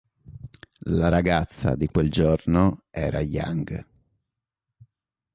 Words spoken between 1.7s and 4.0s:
di quel giorno era Yang.